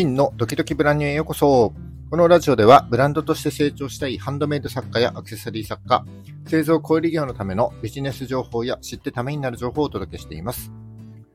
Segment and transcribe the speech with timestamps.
[0.00, 1.74] 真のドキドキブランニューへようこそ。
[2.10, 6.06] このラジオではブランドとして成長したいハンドメイド作家やアクセサリー作家、
[6.46, 10.72] 製造小売業のためのビジネス情報や知ってためになる情報をお届けしています。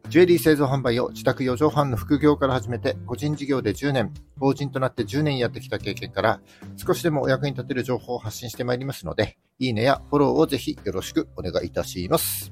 [0.09, 6.41] ジュエリー製造販売を自宅4畳半の副業から始めて、個人事業で10年、法人となって10年やってきた経験から、
[6.75, 12.51] 少しでもお役に立てる情報を発信してまいりますので、いいねやフォローをぜひよろしくお願いいたします。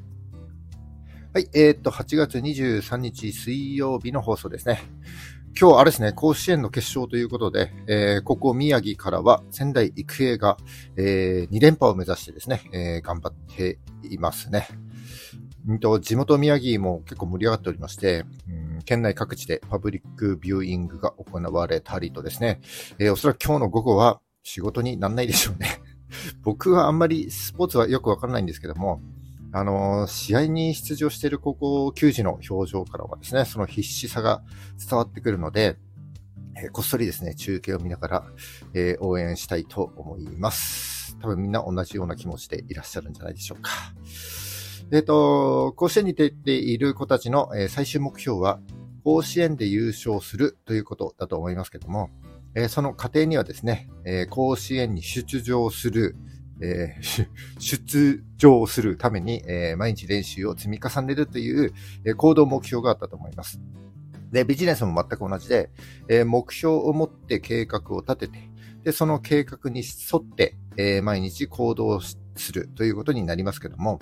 [1.34, 4.84] はい、えー、っと、8月23日水曜日の放送ですね。
[5.60, 10.58] 今日、あれですね、甲子園の決勝ということで、えー、ここ宮城からは仙台育英が、
[10.98, 13.78] えー、2連覇を目指してですね、えー、頑張って
[14.10, 14.68] いますね。
[15.72, 22.60] んと地元宮城も結構盛り上がっておりまして、うん、県内各地でパブリックビューイングが行われたりとですね、
[22.98, 25.80] えー、おそらく今日の午後は仕事になんないでしょうね。
[26.42, 29.02] 僕はあんまりスポーツはよくわからないんですけども、
[29.54, 34.42] あの、試合に出場している高校球児の表情からはですね、その必死さが
[34.90, 35.78] 伝わってくるので、
[36.58, 38.24] えー、こっそりですね、中継を見ながら、
[38.74, 41.18] えー、応援したいと思います。
[41.22, 43.70] 多分みんな同じような気持ちでいらっしゃるんじゃないでしょうか。
[44.92, 48.60] えっ、ー、と、甲子園に出ている子たちの、え、最終目標は、
[49.04, 52.10] 甲子園で優勝するということだと思いますけども、
[52.56, 56.16] え、その過程にはですね、え甲子園に出場する、
[56.62, 56.96] え
[57.60, 61.74] 出場するために、え毎日練習を積み重ねるという、
[62.06, 63.60] え行動目標があったと思います。
[64.32, 65.70] で、ビジネスも全く同じで、
[66.10, 68.40] え目標を持って計画を立てて、
[68.84, 72.18] で、その計画に沿って、え毎日行動す
[72.52, 74.00] るということになりますけども、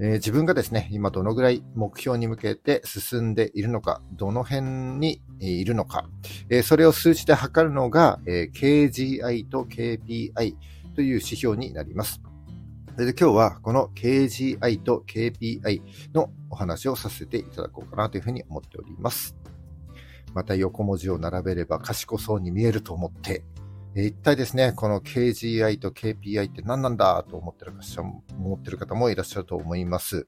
[0.00, 4.62] え、自分がですね、今どのぐらい目標に向けて進んでいるのか、どの辺
[4.98, 6.08] にいるのか、
[6.50, 10.56] え、それを数値で測るのが、え、KGI と KPI
[10.94, 12.20] という指標になります。
[12.94, 15.82] それで今日はこの KGI と KPI
[16.14, 19.36] のお話をさせていただこうかなというふうに思っております。
[20.32, 23.44] また横文字を並べれば賢そうに見えると思って
[23.96, 30.26] 一体ですね、この KGI と KPI って何なんだと思ってる方思ってる方もいらっしゃると思います。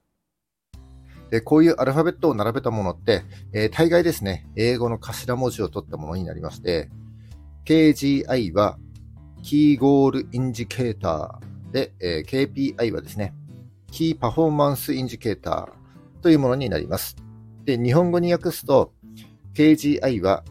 [1.29, 6.89] でこういうアルファベットを並べたものって、えー、大概ですね、英語の頭文字を取ったものになりまして、
[7.65, 8.77] KGI は
[9.43, 13.33] Key Goal Indicator で、えー、KPI はですね、
[13.91, 17.15] Key Performance Indicator というものになります。
[17.65, 18.93] で、日本語に訳すと、
[19.53, 20.43] KGI は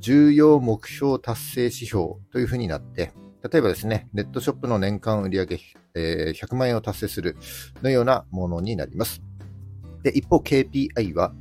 [0.00, 3.12] 重要目標達成指標というふうになって、
[3.50, 5.46] 例えばですね、ネットショップの年間売上、
[5.94, 7.36] えー、100万円を達成する
[7.82, 9.22] のようなものになります。
[10.02, 11.32] で、一方 KPI は、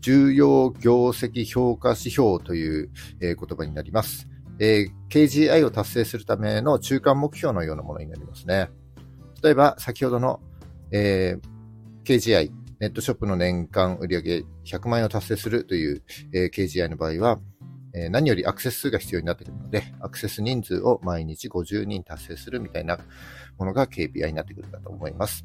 [0.00, 4.28] 重要業績評価指標という、えー、言葉になります。
[4.58, 8.70] えー、KGI を達成するための中間目標のようなものになりますね。
[9.42, 10.40] 例えば、先ほどの、
[10.90, 16.02] えー、KGI、ネットショップの年間売上100万円を達成するという、
[16.32, 17.40] えー、KGI の場合は、
[17.94, 22.98] え何よりアクセス数が必要になってくるので、アクセス人数を毎日50人達成するみたいな
[23.58, 25.44] ものが KPI になってくるかと思います。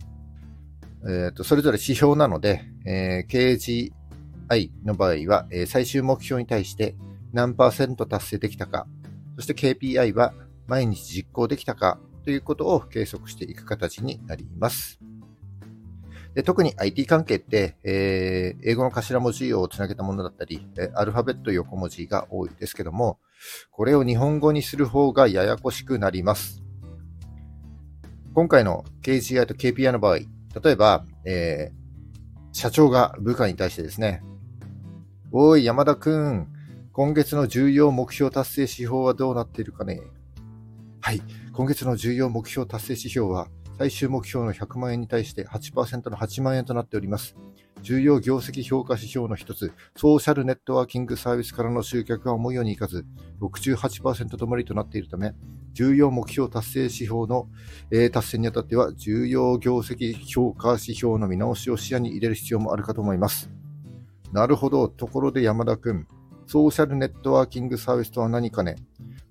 [1.03, 3.91] えーと、それぞれ指標なので、えー、
[4.49, 6.95] KGI の場合は、えー、最終目標に対して
[7.33, 8.87] 何パーセント達成できたか、
[9.37, 10.33] そして KPI は
[10.65, 14.99] 毎日実行できたかということを計測していく形になります。
[16.33, 23.19] で特に IT 関係って、えー、英語の頭文字をつなげたものだったり、アルファベット横文字が多いですけども、
[23.71, 26.61] これを日本語にする方がややこしくなります。
[28.33, 34.21] 今回の KGI と KPI の場合、例えば、えー、社長が部下に対してですね、
[35.31, 36.47] おい、山田くん、
[36.97, 40.01] 今月の重要目標達成指標はどうなっているかね？
[40.99, 41.21] はい、
[41.53, 47.35] 今月の重要目標達成指標は最終目標の100万円に対して8%の8万円となっております。
[47.83, 53.05] 重要業績評価指標の一つ、ソーシャルネットワーキングサービスからの集客が思うようにいかず、
[53.41, 55.35] 68%止まりとなっているため、
[55.73, 57.47] 重要目標達成指標の、
[57.91, 63.51] えー、達成にあたっては、重要業績評価指標の見直しを視野に入れる必要もあるかと思います。
[64.33, 64.87] なるほど。
[64.89, 66.07] ところで山田くん、
[66.47, 68.77] ソーシャルネットワーキングサービスとは何かね？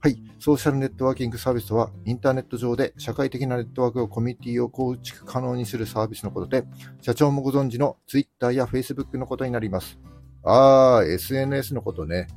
[0.00, 0.22] はい。
[0.38, 6.64] ソーシャルネットワーキングサービスとは、インターネット上で社会的なネットワークをコミュニティを構築可能にするサービスのことで、
[7.00, 9.98] 社長もご存知の Twitter や Facebook のことになります。
[10.44, 12.28] あー、SNS のことね。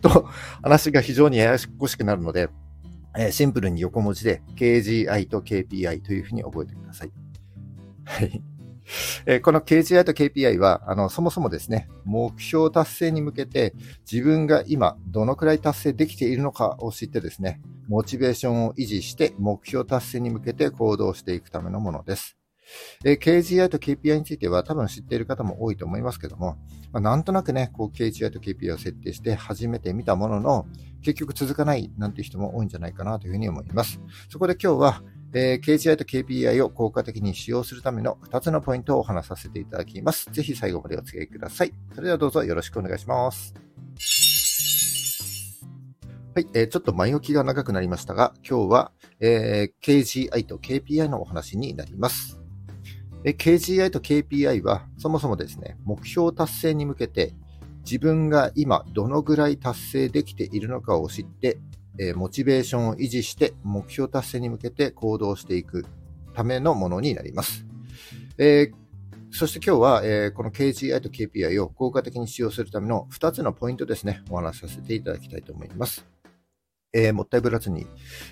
[0.00, 0.26] と、
[0.62, 2.48] 話が非常にややこしくなるので、
[3.18, 7.12] えー、シンプルに横文字で KGI と KPI というふうに覚えてください。
[8.04, 8.42] はい。
[9.26, 13.74] えー、この KGI と KPI は、あの、そもそもですね、目標達成に向けて
[14.10, 22.36] 自分が今どのくらい達成できているのかを知ってですね、モチベーションを維持して目標達成に向けて行動していくためのものです。
[23.04, 26.56] えー、KGI と KPI については多分知っている方も多いと思いますけども、
[26.92, 30.66] まあ、なんとなくね、こう KGI と KPI を設定して初めて見たものの、
[31.02, 34.00] 結局続かないなんていう人も多いんじゃないかなというふうに思います。
[34.28, 40.28] そこで今日は、えー、KGI と KPI を効果的に使用するための2つのポイントをお話させていただきます。
[40.32, 41.72] ぜひ最後までお付き合いください。
[41.94, 43.54] それではどうぞよろしくお願いします。
[46.34, 52.40] はい、えー、ちょっと前置きが長くなりましたが、今日は、えー、KGI と KPI のお話になります。
[53.24, 57.34] KGI と KPI はそもそもですね、目標達成に向けて
[57.84, 61.58] 自分が今どのぐらい達成できているのかを知って、
[62.02, 65.84] えモチベーションを維持して目標達成に向けて行動していく
[66.34, 67.66] ためのものになります。
[68.38, 68.74] えー、
[69.30, 76.06] そして今日は、えー、この KGI と KPI を効果的に使用するための2つのポイントですね、お話しさせていただきたいと思います。
[76.94, 77.86] えー、もったいぶらずに、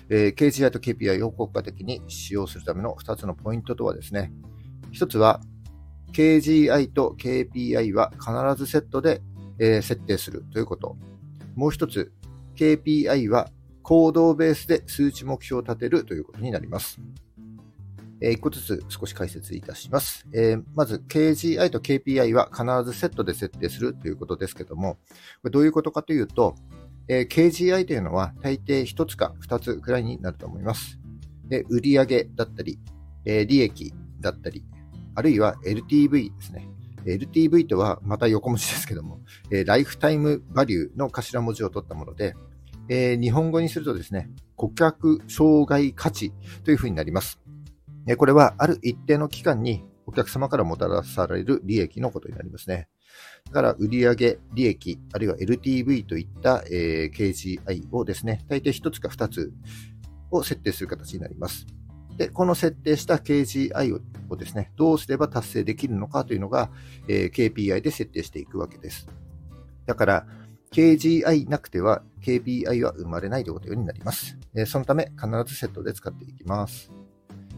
[0.09, 4.33] えー、KGI と KPI を効果的に使用するための2つのポイントとはですね、
[4.91, 5.41] 一つは、
[6.11, 9.21] KGI と KPI は必ずセットで、
[9.59, 10.97] えー、設定するということ。
[11.55, 12.11] もう一つ、
[12.55, 13.49] KPI は
[13.89, 16.99] 行動ベースで数値目標を立てるということになります。
[18.21, 20.27] えー、一個ずつ少し解説いたします。
[20.31, 24.99] えー、まず、KGI と KPI は必ずセットで設定するということですけども、
[25.41, 26.53] これどういうことかというと、
[27.07, 30.99] えー、KGI というのは大抵1つか2つくらいになると思います。
[31.47, 32.77] で売上だったり、
[33.25, 34.63] え利益だったり、
[35.15, 36.69] あるいは LTV ですね。
[37.05, 39.19] LTV とはまた横文字ですけども、
[39.49, 42.35] えー、ライフタイムバリューの頭文字を取ったもので、
[42.89, 46.33] えー、日本語にするとですね、顧客障害価値
[46.65, 47.39] というふうになります。
[48.07, 52.89] え、これはある一定の期間にお客様からもたらされる利益のことになりますね。
[53.45, 59.53] だから、売上、利益、あるいは LTV といった、えー、KGI をですね、大抵1つか2つ
[60.31, 61.67] を設定する形になります。
[62.17, 66.71] で、この設定した KGI をですね、どうすれば達成できるのかというのが、
[67.07, 69.07] えー、KPI で設定していくわけです。
[69.85, 70.27] だから、
[70.71, 74.37] KGI なくては KPI は生まれないということになります。
[74.55, 76.91] え、そのため、必ずセットで使っていきます。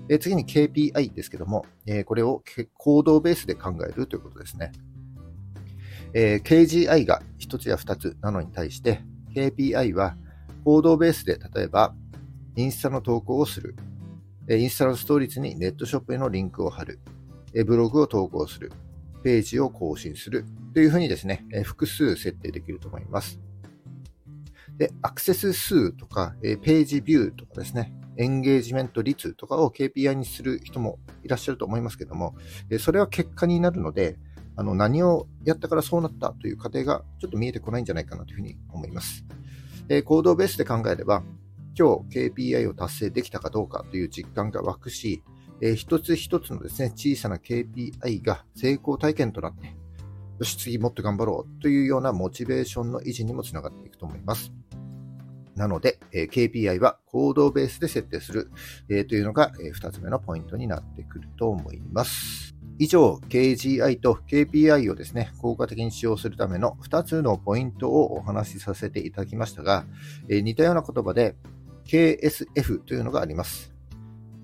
[0.09, 2.43] え、次に KPI ですけども、えこれを
[2.73, 4.71] 行動ベースで考えるということですね。
[6.13, 9.01] え KGI が1つや2つなのに対して、
[9.33, 10.15] KPI は
[10.63, 11.95] 行動ベースで例えば、
[12.55, 13.75] インスタの投稿をする、
[14.49, 16.99] インスタのストーリーズにネットショップへのリンクを貼る、
[17.65, 18.71] ブログを投稿する、
[19.23, 23.39] ページを更新するというふうにですね、複数設定できると思います。
[24.77, 32.35] で、アクセス数とか、ページビューとかですね、エンゲージメント率とかを KPI にする人もいらっしゃると思いますけども、
[32.79, 34.17] それは結果になるので、
[34.55, 39.25] あの何をやったからそうなったという過程がちょっと見えてこないんじゃないかなというふうに思います。
[40.03, 41.23] 行動ベースで考えれば、
[41.77, 45.23] 今日 KPI を達成できたかどうかという実感が湧くし、
[45.61, 49.75] えー、一つ一つのですね、小さな KPI が成功体験となって、
[50.39, 54.51] よし、次もっと頑張ろうというようなモチベーションの維持にもつながっていくと思います。
[55.55, 58.51] なので、えー、KPI は行動ベースで設定する、
[58.89, 62.55] えー、というのが、えー、2つ目のポイントになってくると思います。
[62.79, 69.85] 以上、KGI と KPI をですね、効果的に使用するための2つのポイントをお話しさせていただきましたが、
[70.29, 71.35] えー、似たような言葉で、
[71.85, 73.71] KSF というのがあります。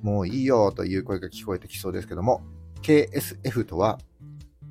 [0.01, 2.41] もういいよという声が聞こえてきそうですけども、
[2.81, 3.99] KSF とは、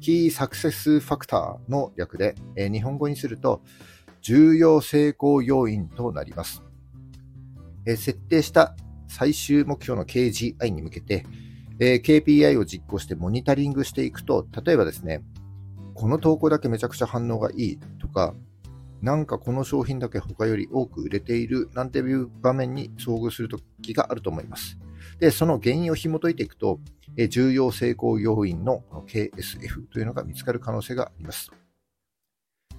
[0.01, 3.63] Key Success Factor の略で、え、日本語にすると、
[4.21, 6.63] 重要成功要因となります。
[7.87, 8.77] え、設定した
[9.09, 11.25] 最終目標の KGI に向けて、
[11.79, 15.23] えー、KPI を実行してモニタリングしていくと、例えばですね、
[15.95, 18.35] この投稿だけめちゃくちゃ反応がいいとか、
[19.03, 24.79] なんかこの商品だけ他より多く売れているなんていう場面に遭遇するときがあると思います。
[25.19, 26.81] で、その原因を紐解いていくと、
[27.17, 31.51] え重要成功要因の KSF というのが見つかる可能性があります。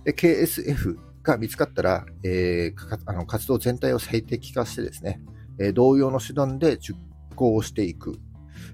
[0.04, 5.22] で KSF が見つかったら、えー、あの活動全体を最適化してですね、
[5.60, 7.00] え同様の手段で実
[7.36, 8.20] 行していく、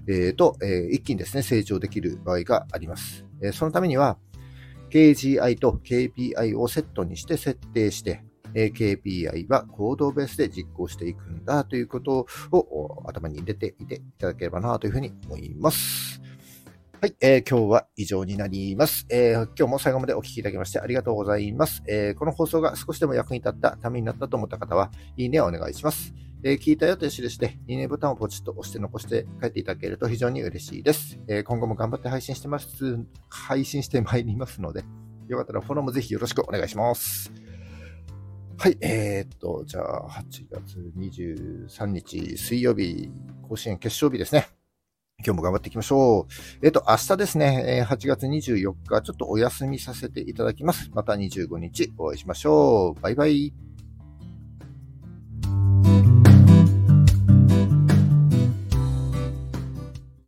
[0.06, 3.24] えー、と、え、一気にですね、成長できる場合があります。
[3.42, 4.18] えそのためには、
[4.90, 8.22] KGI と KPI をセットにして設定して、
[8.54, 16.20] え KPI は行動ベースで実行していくんだということを頭に入れていていただければなというふうに思います。
[17.00, 26.14] はい、えー、今日は以上になります、えー、今日も最後までお聴きいただきましてありがとうございます、えー、この放送が少しでも役に立ったためになったと思った方は、いいねをお願いします。
[26.42, 31.18] えー、聞いたよという印で、いいねボタンをポチッと押して残して帰っていただけると非常に嬉しいです。
[31.28, 34.84] え、今後も頑張って配信してます、配信してまいりますので、
[35.28, 37.30] よかったらフォローもぜひよろしくお願いします。
[38.56, 43.10] はい、えー、っと、じゃあ、8月23日水曜日、
[43.48, 44.48] 甲子園決勝日ですね。
[45.18, 46.66] 今日も頑張っていきましょう。
[46.66, 50.90] えっ、と、明日ですね、8月24日、ちょっとお休みさせていただきます。
[50.94, 53.00] また25日お会いしましょう。
[53.00, 53.52] バイバイ。